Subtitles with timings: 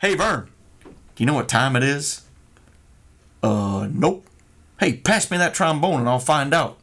[0.00, 0.48] Hey, Vern,
[0.84, 2.22] do you know what time it is?
[3.42, 4.24] Uh, nope.
[4.78, 6.78] Hey, pass me that trombone and I'll find out.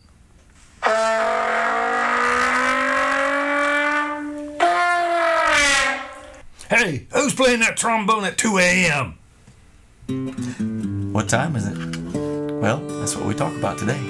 [6.70, 9.18] Hey, who's playing that trombone at 2 a.m.?
[11.13, 11.77] What time is it?
[12.52, 14.02] Well, that's what we talk about today.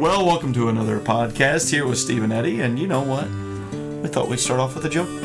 [0.00, 3.28] Well, welcome to another podcast here with Steve and Eddie, and you know what?
[4.02, 5.19] We thought we'd start off with a joke.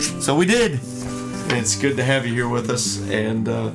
[0.00, 0.80] So we did.
[1.52, 3.70] It's good to have you here with us, and uh,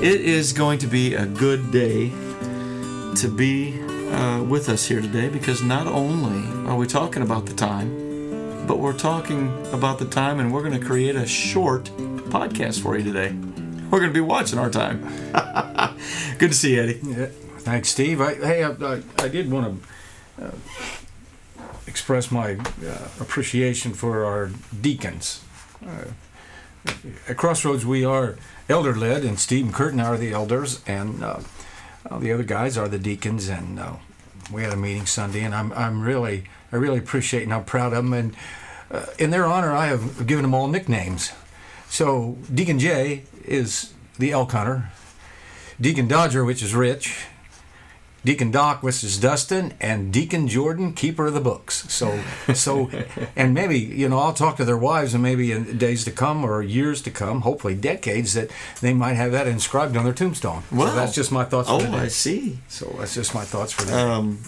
[0.00, 3.78] it is going to be a good day to be
[4.10, 8.78] uh, with us here today because not only are we talking about the time, but
[8.78, 11.84] we're talking about the time and we're going to create a short
[12.30, 13.34] podcast for you today.
[13.90, 15.02] We're going to be watching our time.
[16.38, 17.00] good to see you, Eddie.
[17.02, 17.26] Yeah,
[17.58, 18.22] thanks, Steve.
[18.22, 19.82] I, hey, I, I, I did want
[20.38, 20.50] to uh,
[21.94, 25.44] express my uh, appreciation for our deacons.
[25.80, 26.06] Uh,
[27.28, 28.36] at Crossroads, we are
[28.68, 31.38] elder led, and Steve and Curtin are the elders, and uh,
[32.10, 33.48] uh, the other guys are the deacons.
[33.48, 33.92] And uh,
[34.52, 37.92] we had a meeting Sunday, and I'm, I'm really, I really appreciate and I'm proud
[37.92, 38.12] of them.
[38.12, 38.36] And
[38.90, 41.30] uh, in their honor, I have given them all nicknames.
[41.88, 44.90] So Deacon Jay is the elk hunter,
[45.80, 47.24] Deacon Dodger, which is Rich,
[48.24, 51.84] Deacon Doc, which is Dustin, and Deacon Jordan, keeper of the books.
[51.92, 52.20] So,
[52.54, 52.90] so,
[53.36, 56.44] and maybe you know I'll talk to their wives, and maybe in days to come
[56.44, 60.62] or years to come, hopefully decades, that they might have that inscribed on their tombstone.
[60.72, 60.86] Wow.
[60.86, 61.68] So that's just my thoughts.
[61.68, 61.92] For Oh.
[61.94, 62.58] I see.
[62.68, 63.92] So that's just my thoughts for today.
[63.94, 64.38] Um,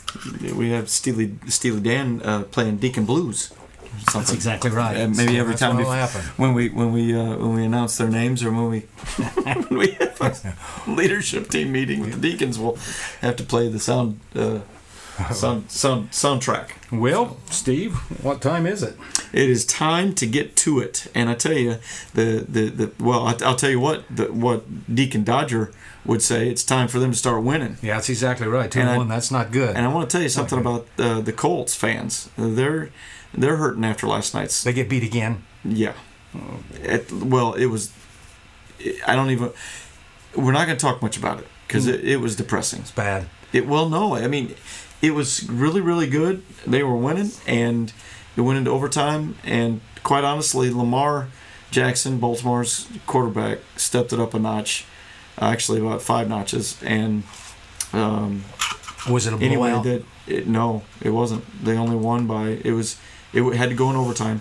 [0.56, 3.52] we have Steely, Steely Dan uh, playing Deacon Blues.
[3.98, 4.20] Something.
[4.20, 4.96] that's exactly right.
[4.96, 6.20] Uh, maybe So every time what'll we, happen.
[6.36, 8.80] when we when we uh, when we announce their names or when we
[9.44, 12.78] when we have a leadership team meeting with the deacons, we'll
[13.20, 14.60] have to play the sound uh,
[15.32, 16.70] sound sound soundtrack.
[16.92, 18.96] Well, Steve, what time is it?
[19.32, 21.76] It is time to get to it, and I tell you,
[22.14, 25.72] the the, the well, I, I'll tell you what the, what Deacon Dodger
[26.04, 26.48] would say.
[26.48, 27.76] It's time for them to start winning.
[27.82, 28.70] Yeah, that's exactly right.
[28.70, 29.74] Two And to I- That's not good.
[29.74, 32.30] And I want to tell you something about uh, the Colts fans.
[32.38, 32.90] They're
[33.34, 34.62] they're hurting after last night's.
[34.62, 35.44] they get beat again.
[35.64, 35.94] Yeah.
[36.82, 37.92] It, well, it was.
[39.06, 39.52] I don't even.
[40.34, 42.80] We're not going to talk much about it because it, it was depressing.
[42.80, 43.28] It's bad.
[43.52, 44.54] It well, no, I mean,
[45.00, 46.42] it was really, really good.
[46.66, 47.92] They were winning, and
[48.36, 49.36] it went into overtime.
[49.44, 51.28] And quite honestly, Lamar
[51.70, 54.84] Jackson, Baltimore's quarterback, stepped it up a notch,
[55.38, 56.76] actually about five notches.
[56.82, 57.22] And
[57.94, 58.44] um,
[59.08, 59.84] Was it a anyway, blowout?
[59.84, 61.44] that it, no, it wasn't.
[61.64, 62.98] They only won by it was.
[63.36, 64.40] It had to go in overtime,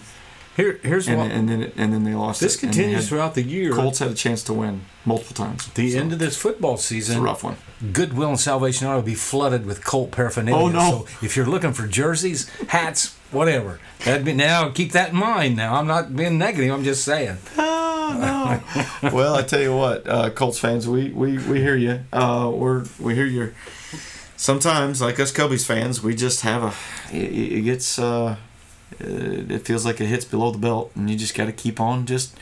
[0.55, 1.31] Here, here's and, what.
[1.31, 2.39] and then and then they lost.
[2.41, 3.73] this it, continues had- throughout the year.
[3.73, 5.67] Colts had a chance to win multiple times.
[5.73, 7.57] the So, end of this football it's a season, rough one.
[7.91, 10.63] Goodwill and Salvation Army will be flooded with Colt paraphernalia.
[10.63, 11.05] Oh, no.
[11.05, 14.69] So if you're looking for jerseys, hats, whatever, that'd be now.
[14.69, 15.57] Keep that in mind.
[15.57, 16.71] Now I'm not being negative.
[16.73, 17.37] I'm just saying.
[17.57, 18.61] Oh
[19.03, 19.09] no!
[19.11, 22.01] well, I tell you what, uh, Colts fans, we, we, we hear you.
[22.13, 23.53] Uh, we're we hear you.
[24.37, 26.73] Sometimes, like us Cubbies fans, we just have a.
[27.15, 27.97] It, it gets.
[27.99, 28.35] Uh,
[28.99, 32.05] it feels like it hits below the belt, and you just got to keep on
[32.05, 32.35] just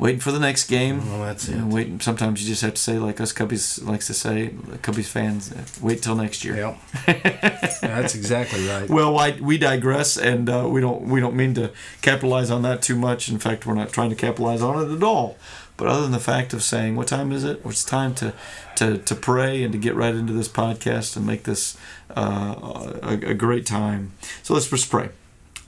[0.00, 1.06] waiting for the next game.
[1.10, 1.56] Well, that's it.
[1.56, 2.00] And waiting.
[2.00, 5.62] Sometimes you just have to say, like us Cubbies likes to say, Cubbies fans, uh,
[5.80, 6.56] wait till next year.
[6.56, 6.78] Yep.
[7.82, 8.88] that's exactly right.
[8.88, 11.70] Well, I, we digress, and uh, we don't we don't mean to
[12.02, 13.28] capitalize on that too much.
[13.28, 15.36] In fact, we're not trying to capitalize on it at all.
[15.76, 18.34] But other than the fact of saying, "What time is it?" It's time to
[18.76, 21.76] to, to pray and to get right into this podcast and make this
[22.16, 24.12] uh, a, a great time.
[24.42, 25.10] So let's just pray.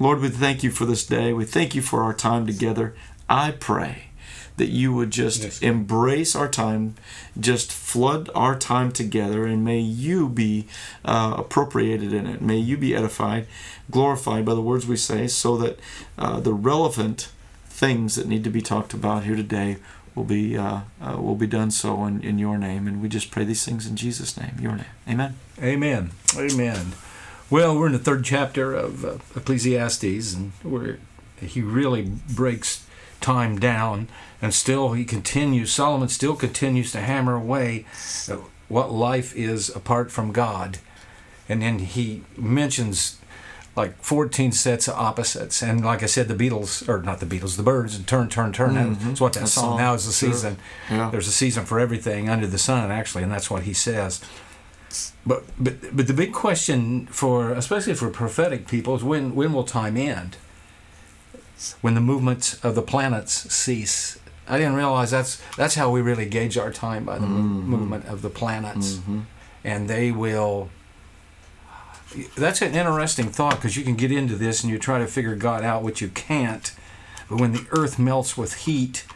[0.02, 1.32] Lord, we thank you for this day.
[1.32, 2.92] We thank you for our time together.
[3.28, 4.06] I pray
[4.56, 5.62] that you would just Yes.
[5.62, 6.96] embrace our time,
[7.38, 10.66] just flood our time together, and may you be
[11.04, 12.42] uh, appropriated in it.
[12.42, 13.46] May you be edified,
[13.92, 15.78] glorified by the words we say, so that
[16.18, 17.28] uh, the relevant
[17.68, 19.76] things that need to be talked about here today
[20.16, 22.88] will be uh, uh, will be done so in, in your name.
[22.88, 24.92] And we just pray these things in Jesus' name, your name.
[25.08, 25.36] Amen.
[25.62, 26.10] Amen.
[26.36, 26.92] Amen.
[27.52, 30.98] Well, we're in the third chapter of uh, Ecclesiastes, and where
[31.38, 32.86] he really breaks
[33.20, 34.09] time down,
[34.41, 35.71] and still he continues.
[35.71, 37.84] Solomon still continues to hammer away
[38.68, 40.78] what life is apart from God,
[41.47, 43.18] and then he mentions
[43.77, 47.59] like 14 sets of opposites, and like I said, the Beatles or not the Beatles,
[47.59, 48.94] the Byrds, and turn, turn, turn.
[48.94, 49.72] That's what that That song.
[49.72, 50.32] song, Now is the sure.
[50.32, 50.56] season.
[50.91, 51.10] Yeah.
[51.10, 54.22] There's a season for everything under the sun, actually, and that's what he says.
[55.24, 59.65] But but but the big question for especially for prophetic people is when when will
[59.65, 60.36] time end?
[61.80, 64.18] When the movements of the planets cease.
[64.48, 67.71] I didn't realize that's that's how we really gauge our time by the mo- mm-hmm.
[67.71, 69.21] movement of the planets, mm-hmm.
[69.65, 70.68] and they will.
[72.36, 75.36] That's an interesting thought because you can get into this and you try to figure
[75.36, 76.74] God out, which you can't.
[77.30, 79.06] But when the Earth melts with heat,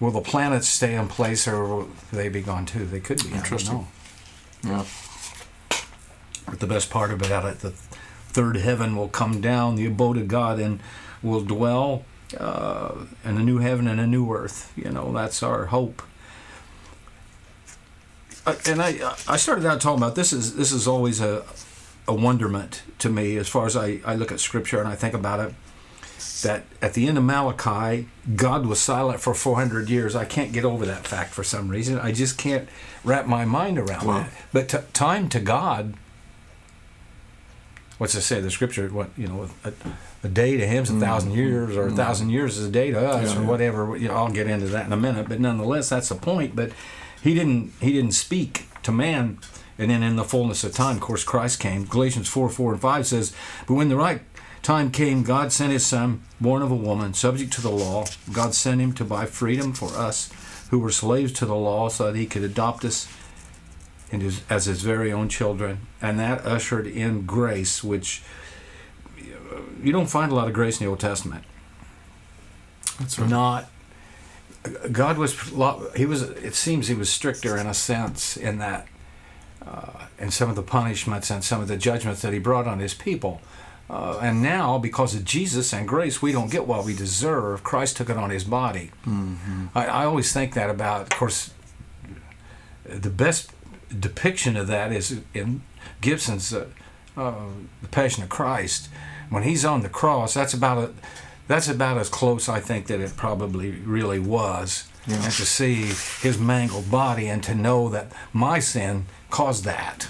[0.00, 2.84] will the planets stay in place or will they be gone too?
[2.84, 3.30] They could be.
[3.30, 3.86] Interesting.
[4.64, 4.68] I.
[4.68, 4.84] Yeah.
[6.46, 10.28] But the best part about it, the third heaven will come down, the abode of
[10.28, 10.80] God, and
[11.22, 12.04] will dwell
[12.38, 12.94] uh,
[13.24, 14.72] in a new heaven and a new earth.
[14.76, 16.02] You know, that's our hope.
[18.46, 21.44] Uh, and I, I started out talking about this is this is always a,
[22.06, 25.14] a wonderment to me as far as I, I look at scripture and I think
[25.14, 25.54] about it.
[26.42, 30.16] That at the end of Malachi, God was silent for 400 years.
[30.16, 31.98] I can't get over that fact for some reason.
[31.98, 32.68] I just can't
[33.04, 34.18] wrap my mind around Wow.
[34.18, 34.30] that.
[34.52, 35.94] But t- time to God
[37.98, 38.40] what's it say?
[38.40, 39.72] The scripture, what you know, a,
[40.24, 41.02] a day to him is a mm-hmm.
[41.02, 41.96] thousand years, or a mm-hmm.
[41.96, 43.48] thousand years is a day to us, Yeah, or yeah.
[43.48, 43.96] whatever.
[43.96, 46.56] You know, I'll get into that in a minute, but nonetheless, that's the point.
[46.56, 46.72] But
[47.22, 49.38] he didn't he didn't speak to man,
[49.76, 51.84] and then in the fullness of time, of course, Christ came.
[51.84, 53.34] Galatians four four and five says,
[53.66, 54.22] "But when the right
[54.68, 58.04] time came, God sent His Son, born of a woman, subject to the law.
[58.32, 60.30] God sent Him to buy freedom for us."
[60.70, 63.08] Who were slaves to the law, so that he could adopt us
[64.10, 68.22] in his, as his very own children, and that ushered in grace, which
[69.82, 71.44] you don't find a lot of grace in the Old Testament.
[72.98, 73.30] That's right.
[73.30, 73.70] Not
[74.92, 75.32] God was
[75.96, 76.22] he was.
[76.22, 78.86] It seems he was stricter in a sense in that,
[79.66, 82.78] uh, in some of the punishments and some of the judgments that he brought on
[82.78, 83.40] his people.
[83.90, 87.62] Uh, and now, because of Jesus and grace, we don't get what we deserve.
[87.64, 88.90] Christ took it on his body.
[89.74, 91.52] I, I always think that about, of course,
[92.84, 93.50] the best
[93.98, 95.62] depiction of that is in
[96.02, 96.66] Gibson's uh,
[97.16, 97.34] uh,
[97.80, 98.88] The Passion of Christ.
[99.30, 100.90] When he's on the cross, that's about a,
[101.46, 104.86] that's about as close I think that it probably really was.
[105.06, 105.14] Yeah.
[105.14, 105.86] And to see
[106.20, 110.08] his mangled body and to know that my sin caused that,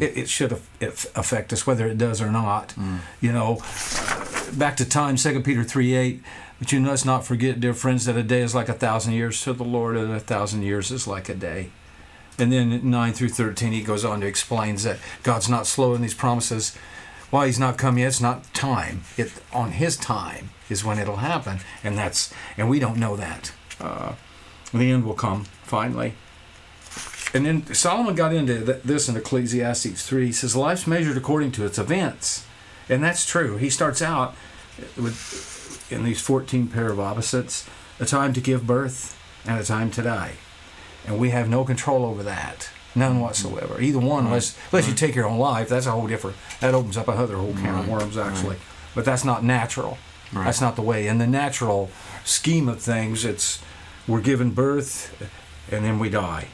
[0.00, 2.74] it, it should affect us whether it does or not.
[3.20, 3.62] You know,
[4.52, 6.22] back to time, Second Peter 3 8.
[6.58, 9.40] But you must not forget, dear friends, that a day is like a thousand years
[9.44, 11.70] to the Lord, and a thousand years is like a day.
[12.36, 16.02] And then 9 through 13, he goes on to explains that God's not slow in
[16.02, 16.76] these promises.
[17.30, 19.02] Why he's not come yet, it's not time.
[19.16, 23.52] It on his time is when it'll happen, and that's and we don't know that.
[23.80, 24.14] Uh,
[24.72, 26.14] the end will come finally.
[27.34, 30.26] And then Solomon got into th- this in Ecclesiastes 3.
[30.26, 32.46] He says, Life's measured according to its events.
[32.88, 33.56] And that's true.
[33.56, 34.34] He starts out
[34.96, 37.68] with, in these 14 pair of opposites
[38.00, 40.34] a time to give birth and a time to die.
[41.06, 42.70] And we have no control over that.
[42.94, 43.20] None mm-hmm.
[43.20, 43.80] whatsoever.
[43.80, 46.96] Either one, unless, unless you take your own life, that's a whole different, that opens
[46.96, 48.56] up another whole can of worms, actually.
[48.94, 49.98] But that's not natural.
[50.32, 50.44] Right.
[50.44, 51.06] That's not the way.
[51.06, 51.90] In the natural
[52.24, 53.62] scheme of things, it's
[54.06, 55.30] we're given birth
[55.70, 56.48] and then we die.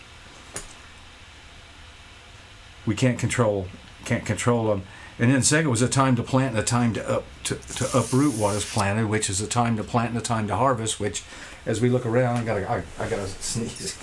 [2.87, 3.67] We can't control
[4.05, 4.83] can't control them.
[5.19, 7.99] And then second was a time to plant and a time to up to, to
[7.99, 10.99] uproot what is planted, which is a time to plant and a time to harvest.
[10.99, 11.23] Which,
[11.67, 13.97] as we look around, I gotta I, I gotta sneeze.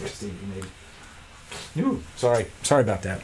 [1.77, 3.21] Ooh, sorry, sorry about that.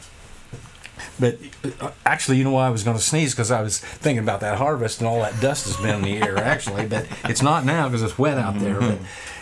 [1.20, 1.38] But
[1.80, 3.34] uh, actually, you know why I was going to sneeze?
[3.34, 6.18] Because I was thinking about that harvest and all that dust has been in the
[6.18, 6.38] air.
[6.38, 8.80] Actually, but it's not now because it's wet out there.
[8.80, 8.98] But,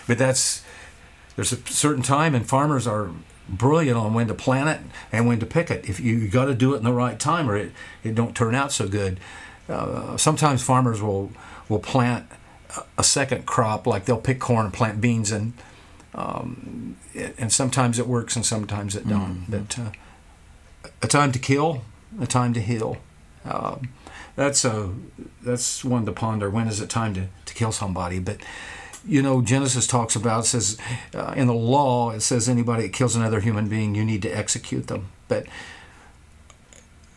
[0.07, 0.63] but that's
[1.35, 3.09] there's a certain time, and farmers are
[3.49, 4.79] brilliant on when to plant it
[5.11, 5.87] and when to pick it.
[5.89, 7.71] If you, you got to do it in the right time, or it
[8.03, 9.19] it don't turn out so good.
[9.69, 11.31] Uh, sometimes farmers will
[11.69, 12.25] will plant
[12.97, 15.53] a- second crop, like they'll pick corn and plant beans, and
[16.13, 19.45] um, it- and sometimes it works and sometimes it don't.
[19.49, 19.91] But uh,
[21.01, 21.83] a time to kill,
[22.19, 22.97] a time to heal.
[23.43, 23.89] Um,
[24.35, 24.91] that's a
[25.43, 26.49] that's one to ponder.
[26.49, 28.19] When is it time to, to kill somebody?
[28.19, 28.37] But
[29.07, 30.77] you know, Genesis talks about says
[31.13, 34.29] uh, in the law it says anybody that kills another human being, you need to
[34.29, 35.09] execute them.
[35.27, 35.45] But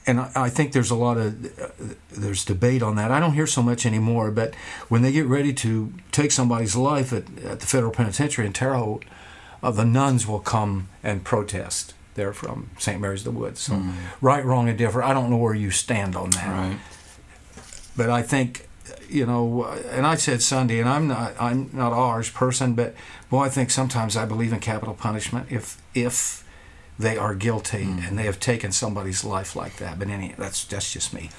[0.07, 1.69] and I, I think there's a lot of uh,
[2.11, 3.11] there's debate on that.
[3.11, 4.31] I don't hear so much anymore.
[4.31, 4.55] But
[4.89, 8.75] when they get ready to take somebody's life at, at the federal penitentiary in Terre
[8.77, 9.05] Haute,
[9.63, 11.95] uh, the nuns will come and protest.
[12.15, 13.01] They're from St.
[13.01, 13.61] Mary's of the Woods.
[13.61, 13.81] So
[14.21, 15.09] right, wrong, and different.
[15.09, 16.79] I don't know where you stand on that Right.
[17.97, 18.68] but I think
[19.09, 22.95] you know, and I said Sunday, and I'm not I'm not harsh person, but
[23.31, 26.45] boy, I think sometimes I believe in capital punishment if if
[26.99, 29.99] they are guilty and they have taken somebody's life like that.
[29.99, 31.31] But any that's that's just me.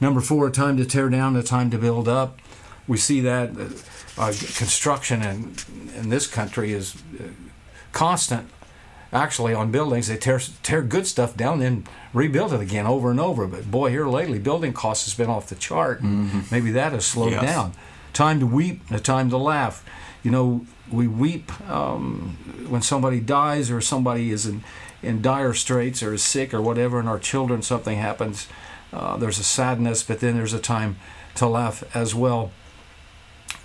[0.00, 2.38] Number four, time to tear down, a time to build up.
[2.86, 3.68] We see that uh,
[4.18, 5.54] uh, construction in
[5.96, 7.24] in this country is uh,
[7.92, 8.48] constant
[9.12, 13.20] actually on buildings they tear tear good stuff down then rebuild it again over and
[13.20, 13.46] over.
[13.46, 16.02] But boy here lately building costs has been off the chart
[16.50, 17.42] maybe that has slowed Yes.
[17.42, 17.72] down.
[18.12, 19.84] Time to weep a time to laugh.
[20.22, 22.36] You know we weep um,
[22.68, 24.62] when somebody dies or somebody is in
[25.02, 28.48] in dire straits or is sick or whatever and our children something happens
[28.92, 30.96] uh, there's a sadness but then there's a time
[31.34, 32.50] to laugh as well.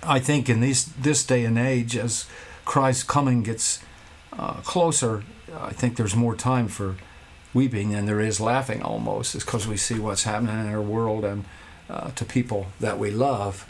[0.02, 2.26] I think in these this day and age, as
[2.64, 3.80] Christ's coming gets
[4.38, 5.24] uh, closer,
[5.54, 6.96] I think there's more time for
[7.54, 9.34] weeping than there is laughing almost.
[9.34, 11.44] It's because we see what's happening in our world and
[11.90, 13.66] uh, to people that we love.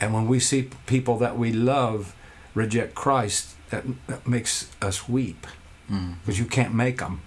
[0.00, 2.14] And when we see people that we love
[2.54, 5.46] reject Christ, that, that makes us weep
[5.90, 6.16] Mm.
[6.20, 7.22] because you can't make them.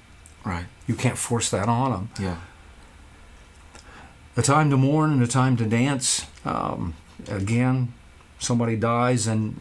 [0.45, 0.65] Right.
[0.85, 2.09] You can't force that on them.
[2.19, 2.35] Yeah.
[4.37, 6.27] A time to mourn and a time to dance.
[6.45, 6.93] Um,
[7.27, 7.91] again,
[8.37, 9.59] somebody dies, and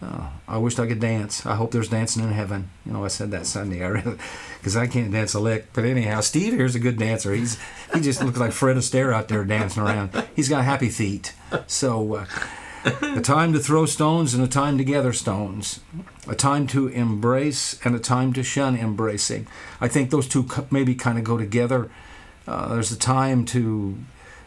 [0.00, 1.44] uh, I wished I could dance.
[1.44, 2.70] I hope there's dancing in heaven.
[2.86, 3.82] You know, I said that Sunday.
[3.84, 4.18] I really,
[4.58, 5.72] because I can't dance a lick.
[5.72, 7.34] But anyhow, Steve here's a good dancer.
[7.34, 7.58] He's
[7.92, 10.10] he just looks like Fred Astaire out there dancing around.
[10.36, 11.34] He's got happy feet.
[11.66, 12.26] So, uh,
[13.02, 15.80] a time to throw stones and a time to gather stones.
[16.28, 19.46] A time to embrace and a time to shun embracing.
[19.80, 21.90] I think those two maybe kind of go together.
[22.46, 23.98] Uh, there's a time to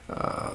[0.09, 0.51] uh,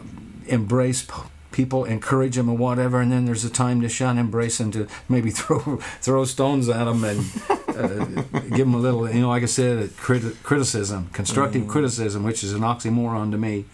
[0.47, 1.07] embrace
[1.53, 4.87] people, encourage them, and whatever, and then there's a time to shun, embrace, and to
[5.09, 7.21] maybe throw throw stones at them and
[7.69, 8.05] uh,
[8.49, 12.53] give them a little, you know, like I said, crit- criticism, constructive criticism, which is
[12.53, 13.65] an oxymoron to me.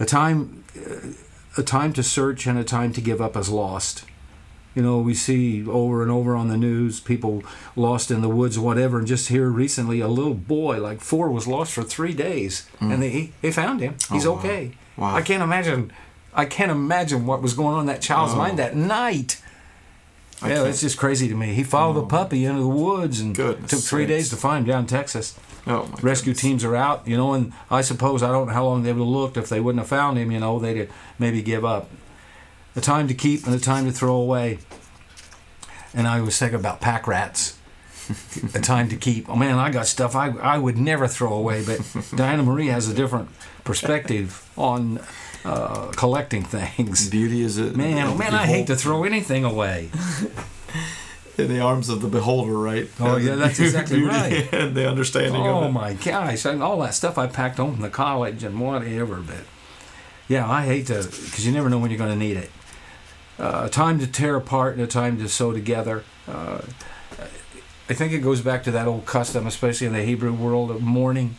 [0.00, 1.08] A time, uh,
[1.56, 4.04] a time to search and a time to give up as lost.
[4.74, 7.44] You know, we see over and over on the news people
[7.76, 8.98] lost in the woods, whatever.
[8.98, 13.00] And just here recently, a little boy, like four, was lost for three days, and
[13.00, 13.92] they they found him.
[14.10, 14.26] He's Mm.
[14.26, 14.38] Oh, wow.
[14.40, 14.72] okay.
[14.96, 15.14] Wow.
[15.14, 15.92] I can't imagine.
[16.34, 18.38] I can't imagine what was going on in that child's Oh.
[18.38, 19.40] mind that night.
[20.42, 21.54] I yeah, it's just crazy to me.
[21.54, 22.06] He followed the oh.
[22.06, 24.08] puppy into the woods and Goodness took three sakes.
[24.08, 25.38] days to find him down in Texas.
[25.66, 26.40] Oh my Rescue goodness.
[26.42, 28.98] teams are out, you know, and I suppose I don't know how long they would
[28.98, 30.30] have looked if they wouldn't have found him.
[30.30, 31.88] You know, they'd maybe give up.
[32.76, 34.58] A time to keep and a time to throw away.
[35.94, 37.56] And I was thinking about pack rats.
[38.54, 39.30] a time to keep.
[39.30, 41.80] Oh man, I got stuff I I would never throw away, but
[42.14, 43.30] Diana Marie has a different
[43.62, 45.00] perspective on
[45.44, 47.08] uh, collecting things.
[47.10, 47.76] Beauty is it.
[47.76, 49.90] Man, oh man, I hate to throw anything away.
[51.38, 52.88] in the arms of the beholder, right?
[53.00, 54.48] Oh, yeah, that's exactly right.
[54.52, 55.72] And the understanding Oh of it.
[55.72, 59.16] my gosh, and all that stuff I packed home from the college and whatever.
[59.16, 59.44] But
[60.28, 62.50] yeah, I hate to because you never know when you're going to need it.
[63.38, 66.04] Uh, a time to tear apart and a time to sew together.
[66.28, 66.60] Uh,
[67.90, 70.80] I think it goes back to that old custom, especially in the Hebrew world of
[70.80, 71.36] mourning.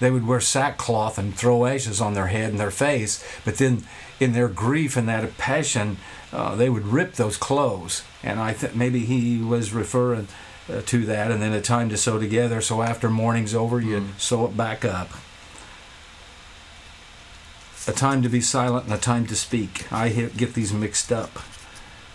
[0.00, 3.84] They would wear sackcloth and throw ashes on their head and their face, but then
[4.20, 5.96] in their grief and that passion,
[6.32, 8.04] uh, they would rip those clothes.
[8.22, 10.28] And I think maybe he was referring
[10.68, 12.60] uh, to that, and then a time to sew together.
[12.60, 15.10] So after mourning's over, you sew it back up.
[17.86, 19.90] A time to be silent and a time to speak.
[19.90, 21.38] I get these mixed up.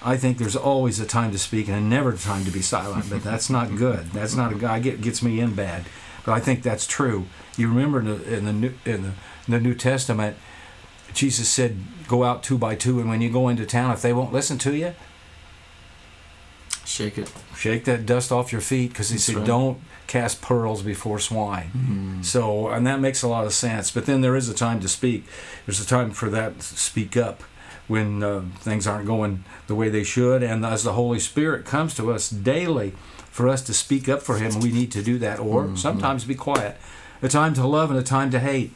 [0.05, 3.09] I think there's always a time to speak and never a time to be silent,
[3.09, 4.07] but that's not good.
[4.11, 5.85] That's not a guy get gets me in bad.
[6.25, 7.25] But I think that's true.
[7.57, 9.09] You remember in the in the New, in the,
[9.47, 10.37] in the New Testament,
[11.13, 11.77] Jesus said,
[12.07, 14.57] "Go out two by two, and when you go into town, if they won't listen
[14.59, 14.93] to you,
[16.85, 17.31] Shake it.
[17.55, 19.45] shake that dust off your feet," because he That's said, right.
[19.45, 21.71] "Don't cast pearls before swine."
[22.21, 22.25] Mm.
[22.25, 23.91] So, and that makes a lot of sense.
[23.91, 25.25] But then there is a time to speak.
[25.65, 27.43] There's a time for that to speak up
[27.87, 30.41] when uh, things aren't going the way they should.
[30.41, 32.93] And as the Holy Spirit comes to us daily
[33.33, 35.39] for us to speak up for Him, we need to do that.
[35.39, 35.77] Or Mhm.
[35.77, 36.77] sometimes be quiet.
[37.21, 38.71] A time to love and a time to hate.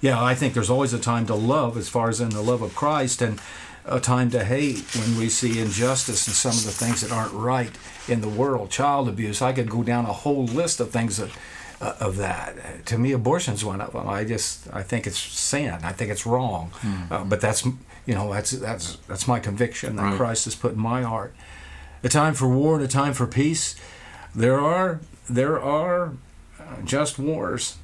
[0.00, 2.60] Yeah, I think there's always a time to love as far as in the love
[2.62, 3.40] of Christ and
[3.86, 7.32] a time to hate when we see injustice and some of the things that aren't
[7.32, 7.70] right
[8.08, 8.70] in the world.
[8.70, 9.40] Child abuse.
[9.40, 11.30] I could go down a whole list of things that
[11.80, 12.84] uh, of that.
[12.86, 14.08] To me, abortion's one of them.
[14.08, 15.78] I just I think it's sin.
[15.82, 16.70] I think it's wrong.
[17.10, 17.64] Uh, but that's
[18.06, 20.16] you know that's that's that's my conviction that Right.
[20.16, 21.34] Christ has put in my heart.
[22.04, 23.76] A time for war and a time for peace.
[24.34, 26.12] There are there are
[26.58, 27.76] uh, just wars.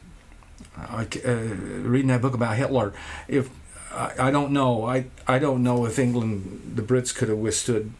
[0.76, 2.92] I, uh, reading that book about Hitler,
[3.28, 3.48] if
[3.92, 7.92] I, I don't know, I I don't know if England, the Brits could have withstood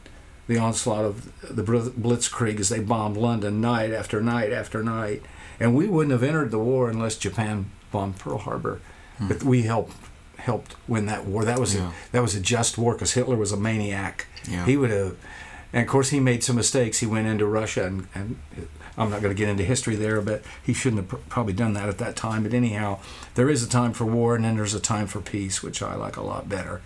[0.49, 5.23] the onslaught of the Blitzkrieg as they bombed London night after night after night,
[5.61, 8.81] and we wouldn't have entered the war unless Japan bombed Pearl Harbor.
[9.21, 9.95] But we helped
[10.37, 11.45] helped win that war.
[11.45, 11.89] That was Yeah.
[11.89, 14.27] a that was a just war because Hitler was a maniac.
[14.49, 14.65] Yeah.
[14.65, 15.17] He would have,
[15.73, 16.99] and of course he made some mistakes.
[16.99, 18.39] He went into Russia, and, and
[18.97, 21.75] I'm not going to get into history there, but he shouldn't have pr- probably done
[21.75, 22.43] that at that time.
[22.43, 23.01] But anyhow,
[23.35, 25.95] there is a time for war, and then there's a time for peace, which I
[25.95, 26.81] like a lot better.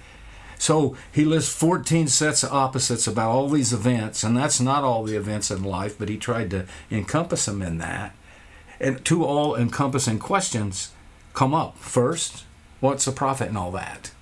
[0.58, 5.02] So he lists 14 sets of opposites about all these events, and that's not all
[5.02, 8.14] the events in life, but he tried to encompass them in that.
[8.78, 10.92] And two all encompassing questions
[11.34, 11.78] come up.
[11.78, 12.44] First,
[12.80, 14.12] what's the profit in all that?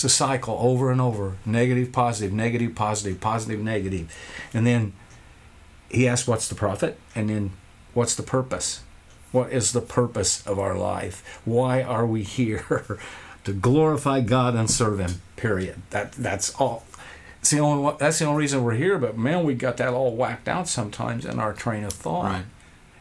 [0.00, 4.10] It's a cycle over and over negative, positive, negative, positive, positive, negative.
[4.54, 4.94] And then
[5.90, 6.98] he asks, What's the profit?
[7.14, 7.50] And then,
[7.92, 8.82] What's the purpose?
[9.30, 11.42] What is the purpose of our life?
[11.44, 12.98] Why are we here?
[13.44, 15.20] to glorify God and serve Him.
[15.36, 15.82] Period.
[15.90, 16.86] That that's all.
[17.40, 18.96] It's the only that's the only reason we're here.
[18.96, 22.44] But man, we got that all whacked out sometimes in our train of thought Right.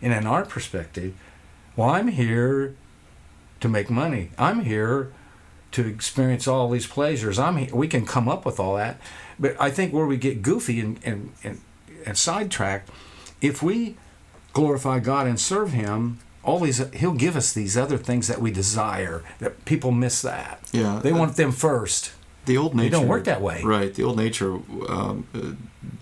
[0.02, 1.14] and in our perspective.
[1.78, 2.76] Well, I'm here
[3.62, 4.32] to make money.
[4.38, 5.14] I'm here
[5.72, 7.38] to experience all these pleasures.
[7.40, 9.00] I'm we can come up with all that,
[9.40, 11.62] but I think where we get goofy and and and,
[12.06, 12.90] and sidetracked,
[13.42, 13.98] if we
[14.54, 18.52] glorify God and serve Him, all these He'll give us these other things that we
[18.52, 19.24] desire.
[19.40, 20.62] That people miss that.
[20.72, 21.00] Yeah.
[21.04, 22.12] They want them first.
[22.50, 22.88] The old nature.
[22.88, 23.62] It don't work that way.
[23.64, 23.94] Right.
[23.94, 24.54] The old nature
[24.90, 25.52] um, uh,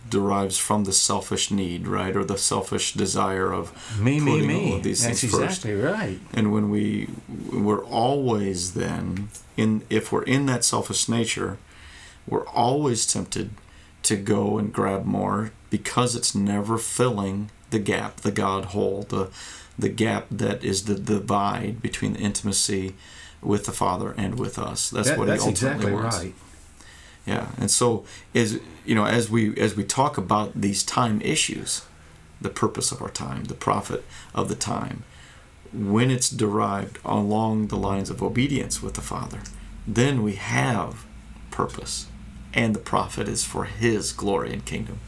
[0.10, 4.72] derives from the selfish need, right, or the selfish desire of Me, me, me.
[4.72, 5.66] all of these That's things first.
[5.66, 6.20] exactly right.
[6.34, 7.10] And when we
[7.52, 9.28] we're always then
[9.58, 11.58] in if we're in that selfish nature,
[12.26, 13.50] we're always tempted
[14.04, 19.30] to go and grab more because it's never filling the gap, the God hole, the
[19.78, 22.96] the gap that is the divide between the intimacy
[23.42, 24.90] with the Father and with us.
[24.90, 26.18] That's That- what that's he ultimately exactly wants.
[26.18, 26.36] right.
[27.26, 31.82] Yeah, and so as you know, as we as we talk about these time issues,
[32.40, 35.04] the purpose of our time, the profit of the time,
[35.74, 39.40] when it's derived along the lines of obedience with the Father,
[39.86, 41.06] then we have
[41.52, 42.06] purpose,
[42.54, 45.00] and the profit is for His glory and kingdom.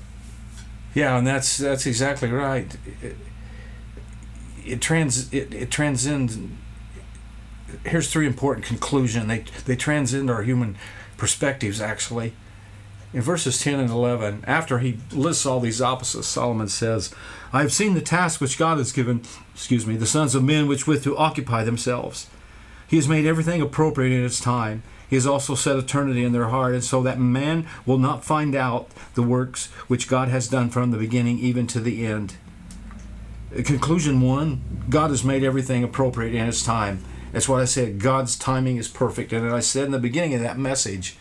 [0.93, 2.75] Yeah, and that's that's exactly right.
[3.01, 3.15] It,
[4.65, 6.37] it trans it, it transcends.
[7.85, 9.27] Here's three important conclusions.
[9.27, 10.77] They they transcend our human
[11.17, 11.81] perspectives.
[11.81, 12.33] Actually,
[13.13, 17.13] in verses ten and eleven, after he lists all these opposites, Solomon says,
[17.53, 19.21] "I have seen the task which God has given,
[19.53, 22.27] excuse me, the sons of men which with to occupy themselves.
[22.87, 26.49] He has made everything appropriate in its time." He has also set eternity in their
[26.49, 30.69] heart, and so that man will not find out the works which God has done
[30.69, 32.35] from the beginning even to the end.
[33.65, 37.03] Conclusion one God has made everything appropriate in its time.
[37.31, 37.99] That's why I said.
[37.99, 39.33] God's timing is perfect.
[39.33, 41.17] And I said in the beginning of that message,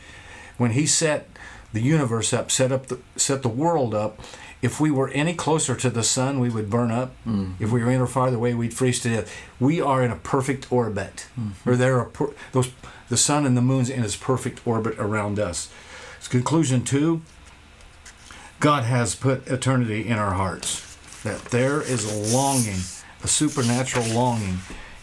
[0.57, 1.29] when He set
[1.73, 4.21] the universe up, set up the set the world up,
[4.61, 7.15] if we were any closer to the sun, we would burn up.
[7.27, 7.55] Mm.
[7.61, 9.37] If we were any farther away, we'd freeze to death.
[9.61, 11.69] We are in a perfect orbit, mm-hmm.
[11.69, 12.73] or there are per, those
[13.09, 15.71] the sun and the moon's in its perfect orbit around us.
[16.29, 17.23] Conclusion two:
[18.61, 20.85] God has put eternity in our hearts.
[21.23, 22.81] That there is a longing,
[23.23, 24.59] a supernatural longing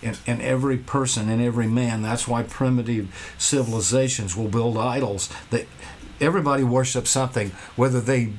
[0.05, 2.01] in, in every person, in every man.
[2.01, 5.29] That's why primitive civilizations will build idols.
[5.49, 5.65] That
[6.21, 8.31] everybody worships something, whether they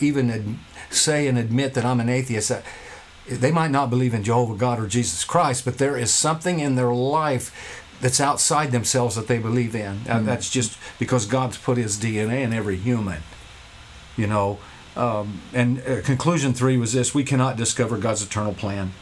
[0.00, 0.44] even ad,
[0.90, 2.52] say and admit that I'm an atheist.
[3.28, 6.76] They might not believe in Jehovah God or Jesus Christ, but there is something in
[6.76, 10.02] their life that's outside themselves that they believe in.
[10.06, 13.22] And That's just because God's put His DNA in every human
[14.16, 14.58] you know
[14.96, 18.92] um, and uh, conclusion three was this we cannot discover god's eternal plan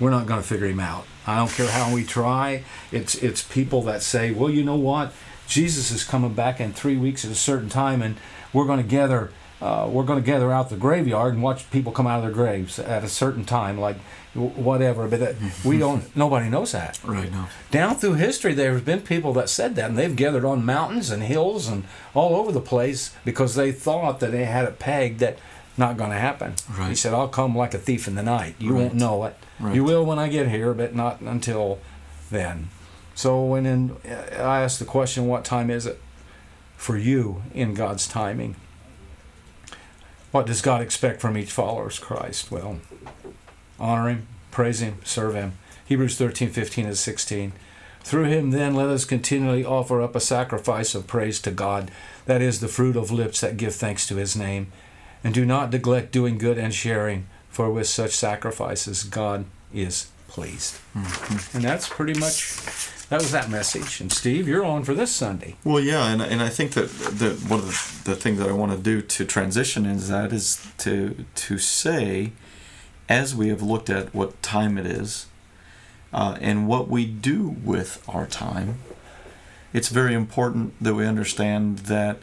[0.00, 1.04] we're not going to figure him out.
[1.26, 2.64] I don't care how we try.
[2.92, 5.12] It's it's people that say well you know what?
[5.46, 8.16] Jesus is coming back in three weeks at a certain time and
[8.52, 9.30] we're going to gather
[9.60, 12.32] uh, we're going to gather out the graveyard and watch people come out of their
[12.32, 13.96] graves at a certain time like
[14.34, 15.08] whatever.
[15.08, 15.34] But that,
[15.64, 17.00] we don't nobody knows that.
[17.04, 17.48] Right now.
[17.70, 21.10] down through history there have been people that said that and they've gathered on mountains
[21.10, 21.84] and hills and
[22.14, 25.38] all over the place because they thought that they had it pegged that
[25.78, 26.54] not going to happen.
[26.88, 28.54] He said i'll come like a thief in the night.
[28.58, 28.82] You Right.
[28.82, 29.36] won't know it.
[29.60, 29.74] Right.
[29.74, 31.78] you will when i get here but not until
[32.30, 32.68] then.
[33.14, 36.00] So when in, i asked the question what time is it
[36.76, 38.56] for you in god's timing?
[40.30, 42.50] What does god expect from each follower of christ?
[42.50, 42.78] Well
[43.80, 45.52] honor him praise him serve him.
[45.86, 47.52] Hebrews 13 15 and 16
[48.00, 51.90] through him then let us continually offer up a sacrifice of praise to god
[52.26, 54.70] that is the fruit of lips that give thanks to his name
[55.24, 60.78] and do not neglect doing good and sharing for with such sacrifices god is pleased.
[61.54, 62.54] And that's pretty much
[63.08, 64.00] that was that message.
[64.00, 65.56] And steve you're on for this sunday.
[65.64, 67.66] Well, yeah, and, and I think that the, one of
[68.04, 71.58] the, the things that I want to do to transition is that is to to
[71.58, 72.32] say,
[73.08, 75.26] as we have looked at what time it is,
[76.12, 78.78] uh, and what we do with our time,
[79.72, 82.18] it's very important that we understand that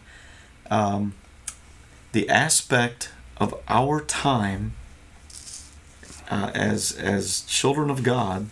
[0.70, 1.14] um,
[2.16, 4.74] the aspect of our time
[6.32, 8.48] uh, as as children of God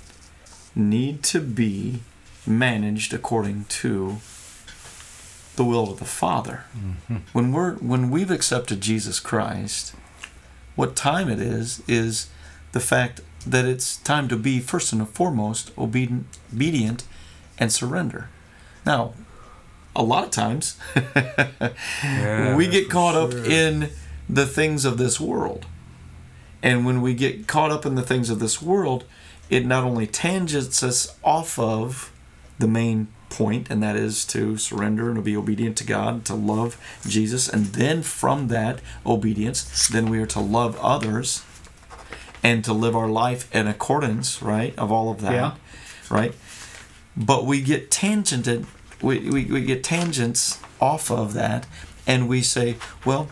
[0.75, 2.01] need to be
[2.45, 4.17] managed according to
[5.55, 6.65] the will of the Father.
[7.31, 9.95] When we're when we've accepted Jesus Christ,
[10.75, 12.27] what time it is is
[12.73, 17.05] the fact that it's time to be first and foremost obedient, obedient
[17.57, 18.27] and surrender.
[18.85, 19.13] Now,
[19.95, 20.77] a lot of times
[22.57, 23.89] we get caught up in
[24.29, 25.65] the things of this world.
[26.61, 29.03] And when we get caught up in the things of this world,
[29.49, 32.11] it not only tangents us off of
[32.57, 36.35] the main point, and that is to surrender and to be obedient to God, to
[36.35, 36.77] love
[37.07, 41.43] Jesus, and then from that obedience, then we are to love others
[42.43, 45.51] and to live our life in accordance, right, of all of that, Yeah.
[46.09, 46.33] right?
[47.17, 48.65] But we get tangented,
[49.03, 51.67] we, we, we get tangents off of that,
[52.07, 53.29] and we say, well,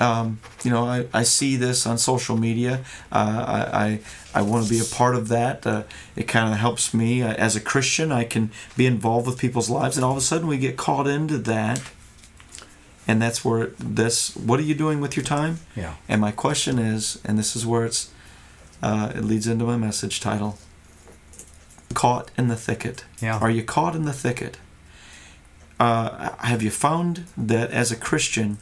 [0.00, 2.84] um, you know, I, I see this on social media.
[3.12, 4.00] Uh, I, I,
[4.40, 5.66] I want to be a part of that.
[5.66, 5.82] Uh,
[6.16, 7.22] it kind of helps me.
[7.22, 9.96] Uh, as a Christian, I can be involved with people's lives.
[9.96, 11.82] And all of a sudden, we get caught into that.
[13.06, 15.58] And that's where this, what are you doing with your time?
[15.76, 15.96] Yeah.
[16.08, 18.10] And my question is, and this is where it's,
[18.82, 20.56] uh, it leads into my message title
[21.92, 23.04] Caught in the Thicket.
[23.20, 23.38] Yeah.
[23.38, 24.58] Are you caught in the thicket?
[25.80, 28.58] Uh, have you found that as a Christian,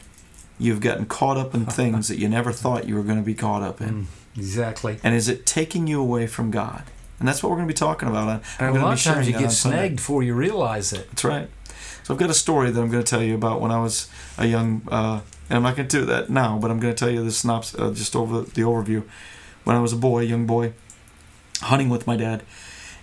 [0.59, 3.35] you've gotten caught up in things that you never thought you were going to be
[3.35, 4.07] caught up in?
[4.07, 4.99] Mm, exactly.
[5.03, 6.85] And is it taking you away from God?
[7.19, 8.29] And that's what we're going to be talking about.
[8.29, 11.11] I'm And a lot of times you get snagged before you realize it.
[11.11, 11.49] That's right.
[12.05, 14.09] So I've got a story that I'm going to tell you about when I was
[14.39, 16.99] a young, uh, and I'm not going to do that now, but I'm going to
[16.99, 19.03] tell you the synopsis, uh, just over the overview.
[19.65, 20.73] When I was a boy, young boy,
[21.61, 22.45] hunting with my dad,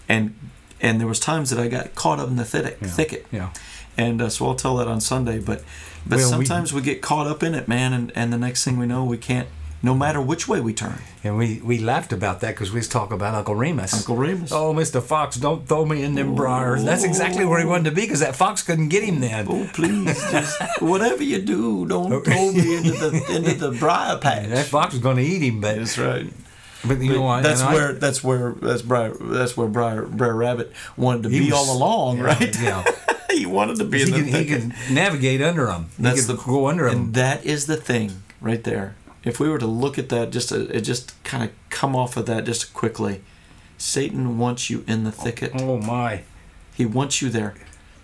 [0.08, 0.34] and
[0.82, 2.88] and there was times that I got caught up in the thicket, Yeah.
[2.88, 3.50] thicket, Yeah.
[3.98, 5.40] And uh, so I'll tell that on Sunday.
[5.40, 5.64] But
[6.06, 8.78] but Well, sometimes we, get caught up in it, man, and and the next thing
[8.78, 9.48] we know, we can't.
[9.84, 12.88] No matter which way we turn, And we, we laughed about that because we was
[12.88, 13.94] talking about Uncle Remus.
[13.94, 14.52] Uncle Remus.
[14.52, 15.00] Oh, Mr.
[15.00, 16.84] Fox, don't throw me in them briars.
[16.84, 19.46] That's exactly where he wanted to be because that fox couldn't get him then.
[19.48, 24.50] Oh, please, just whatever you do, don't throw me into the into the briar patch.
[24.50, 26.34] That fox was going to eat him, but That's right.
[26.84, 27.44] but you know what?
[27.44, 31.30] that's and I- where that's where that's Briar that's where Briar, Briar Rabbit wanted to
[31.30, 32.60] be was- all along, yeah, right?
[32.60, 32.84] Yeah,
[33.38, 34.62] he wanted to be he in the can, he thicket.
[34.62, 35.90] can navigate under them.
[35.98, 36.96] He That's could the- go under them.
[37.00, 38.96] and that is the thing right there.
[39.24, 42.16] If we were to look at that, just uh, it just kind of come off
[42.18, 43.22] of that just quickly.
[43.78, 45.52] Satan wants you in the thicket.
[45.60, 46.24] Oh my!
[46.76, 47.56] He wants you there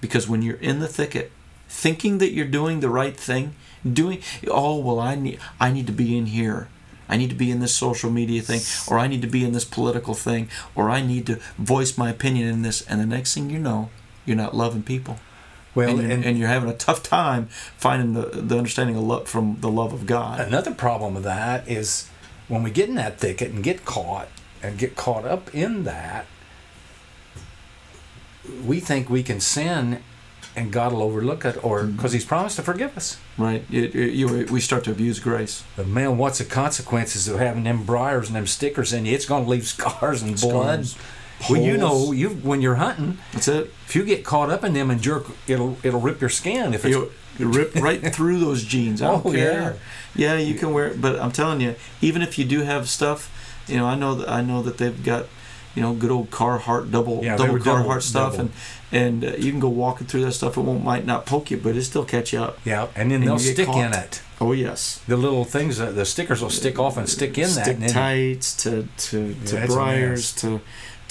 [0.02, 1.32] because when you're in the thicket,
[1.70, 3.54] thinking that you're doing the right thing,
[3.90, 6.68] doing oh well, I need I need to be in here.
[7.08, 9.52] I need to be in this social media thing, or I need to be in
[9.52, 12.82] this political thing, or I need to voice my opinion in this.
[12.84, 13.90] And the next thing you know,
[14.26, 15.18] you're not loving people,
[15.76, 19.04] Well, and, you're, and, and you're having a tough time finding the the understanding of
[19.04, 20.40] love from the love of God.
[20.40, 22.10] another problem with that is
[22.48, 24.28] when we get in that thicket and get caught
[24.64, 26.26] and get caught up in that,
[28.66, 30.02] we think we can sin,
[30.56, 31.96] and God will overlook it, or Mm-hmm.
[31.96, 33.18] because He's promised to forgive us.
[33.38, 33.64] Right?
[33.70, 35.64] You, you, you- we start to abuse grace.
[35.76, 39.14] But man, what's the consequences of having them briars and them stickers in you?
[39.14, 40.88] It's going to leave scars and blood.
[41.44, 43.74] Scars, Well, you know, you when you're hunting, That's it.
[43.88, 46.74] if you get caught up in them and jerk, it'll it'll rip your skin.
[46.74, 49.02] If it's You, you rip right through those jeans.
[49.02, 49.78] I don't Oh, care.
[50.16, 50.38] Yeah.
[50.38, 53.30] you can wear it, but I'm telling you, even if you do have stuff,
[53.68, 55.26] you know, I know that I know that they've got,
[55.76, 58.50] you know, good old Carhartt double Yeah, double were double- Carhartt stuff, double.
[58.94, 60.58] and and uh, you can go walking through that stuff.
[60.58, 62.60] It won't might not poke you, but it still catch you up.
[62.66, 64.22] yeah, and then And they'll stick in it.
[64.42, 65.00] Oh yes.
[65.08, 67.66] The little things, uh, the stickers will stick off and stick in that.
[67.66, 70.60] Stick tights to to to Yeah, briars to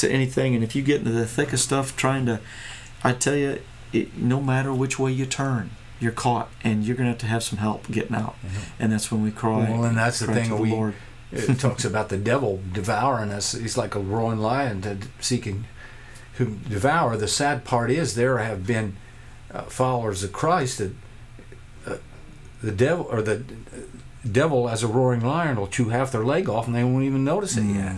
[0.01, 2.41] to anything, and if you get into the thick of stuff, trying to,
[3.05, 3.61] I tell you,
[3.93, 5.71] it, no matter which way you turn.
[5.99, 8.35] You're caught, and you're gonna have to have some help getting out,
[8.79, 9.69] and that's when we cry.
[9.71, 10.95] Well, and that's the thing the we- Lord.
[11.31, 13.53] it talks about the devil devouring us.
[13.53, 15.67] He's like a roaring lion to seeking
[16.39, 17.19] who devour.
[17.19, 18.97] The sad part is there have been
[19.53, 20.93] uh, followers of Christ that
[21.87, 21.97] uh,
[22.63, 23.43] the devil or the
[24.31, 27.25] devil as a roaring lion will chew half their leg off and they won't even
[27.25, 27.95] notice it yet.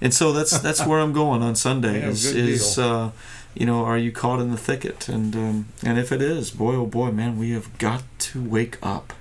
[0.00, 2.00] And so that's that's where I'm going on Sunday.
[2.00, 2.84] Yeah, is good is deal.
[2.84, 3.10] uh,
[3.54, 5.08] you know, are you caught in the thicket?
[5.08, 8.78] And um, and if it is, boy oh boy, man, we have got to wake
[8.82, 9.12] up.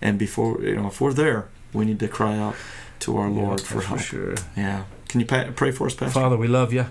[0.00, 2.56] And before you know, if we're there, we need to cry out
[3.00, 4.00] to our Lord for that's help.
[4.00, 4.34] sure.
[4.56, 4.84] Yeah.
[5.08, 6.18] Can you pa- pray for us, Pastor?
[6.20, 6.86] Father, we love you,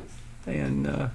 [0.46, 1.08] and uh,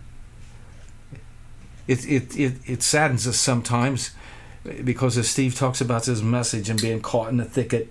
[1.86, 4.10] it, it it it saddens us sometimes
[4.84, 7.90] because as Steve talks about this message and being caught in the thicket,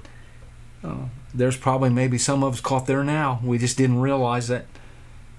[0.83, 1.05] uh,
[1.37, 3.39] there's probably maybe some of us caught there now.
[3.43, 4.67] We just didn't realize it,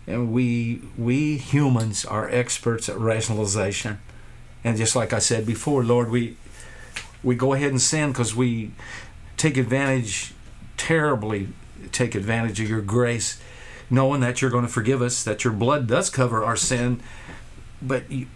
[0.07, 4.01] and we we humans are experts at rationalization,
[4.65, 6.37] and just like I said before, Lord, we
[7.23, 8.73] we go ahead and sin because we
[9.37, 10.35] take advantage
[10.77, 11.49] terribly
[11.93, 13.41] take advantage of your grace
[13.91, 17.01] knowing that you're going to forgive us, that your blood does cover our sin,
[17.81, 18.27] but you,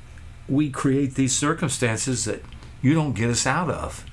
[0.49, 2.43] we create these circumstances that
[2.81, 4.05] you don't get us out of.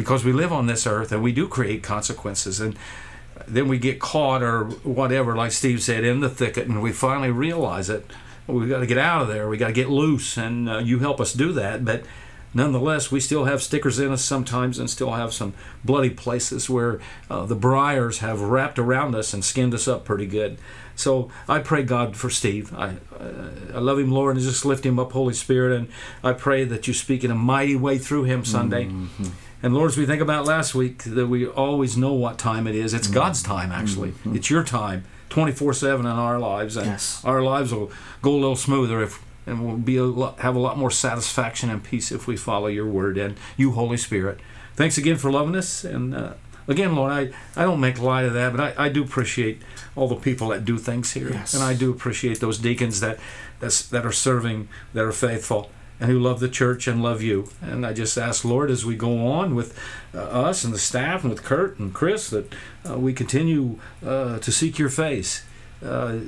[0.00, 2.74] Because we live on this earth and we do create consequences, and
[3.46, 7.30] then we get caught or whatever, like Steve said, in the thicket, and we finally
[7.30, 8.06] realize it.
[8.46, 9.46] We've got to get out of there.
[9.46, 11.84] We got to get loose, and uh, you help us do that.
[11.84, 12.02] But
[12.54, 15.52] nonetheless, we still have stickers in us sometimes and still have some
[15.84, 20.26] bloody places where uh, the briars have wrapped around us and skinned us up pretty
[20.26, 20.58] good.
[20.96, 22.74] So I pray God for Steve.
[22.74, 25.78] I, uh, I love him, Lord, and just lift him up, Holy Spirit.
[25.78, 25.88] And
[26.22, 28.86] I pray that you speak in a mighty way through him Sunday.
[28.86, 29.28] Mm-hmm.
[29.62, 32.74] And Lord, as we think about last week, that we always know what time it
[32.74, 32.94] is.
[32.94, 33.14] It's mm-hmm.
[33.14, 34.10] God's time, actually.
[34.10, 34.36] Mm-hmm.
[34.36, 36.76] It's your time, 24 7 in our lives.
[36.76, 37.22] And yes.
[37.24, 37.90] our lives will
[38.22, 41.70] go a little smoother if and we'll be a lot, have a lot more satisfaction
[41.70, 44.38] and peace if we follow your word and you, Holy Spirit.
[44.76, 45.82] Thanks again for loving us.
[45.84, 46.34] And uh,
[46.68, 49.60] again, Lord, I, I don't make light of that, but I, I do appreciate
[49.96, 51.30] all the people that do things here.
[51.30, 51.54] Yes.
[51.54, 53.18] And I do appreciate those deacons that,
[53.58, 55.70] that's, that are serving, that are faithful,
[56.00, 57.48] who love the church and love you.
[57.60, 59.78] And I just ask, Lord, as we go on with
[60.14, 62.52] uh, us and the staff and with Kurt and Chris, that
[62.88, 65.44] uh, we continue uh, to seek your face.
[65.84, 66.20] Uh,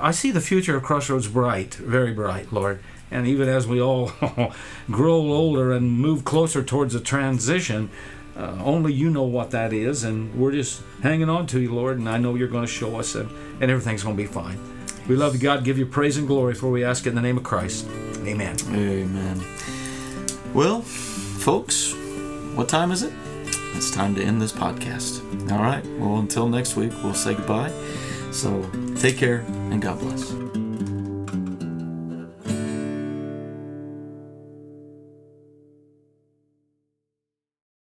[0.00, 2.80] I see the future of Crossroads bright, very bright, Lord.
[3.10, 4.12] And even as we all
[4.90, 7.90] grow older and move closer towards a transition,
[8.36, 11.98] uh, only you know what that is, and we're just hanging on to you, Lord.
[11.98, 14.75] And I know you're going to show us, and, and everything's going to be fine.
[15.08, 15.64] We love you, God.
[15.64, 17.86] Give you praise and glory for we ask it in the name of Christ.
[18.24, 18.56] Amen.
[18.70, 19.40] Amen.
[20.52, 21.94] Well, folks,
[22.54, 23.12] what time is it?
[23.74, 25.22] It's time to end this podcast.
[25.52, 25.84] All right.
[25.98, 27.72] Well, until next week, we'll say goodbye.
[28.32, 30.65] So take care and God bless.